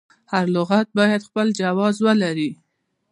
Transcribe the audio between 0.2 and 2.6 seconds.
هر لغت باید خپل جواز ولري.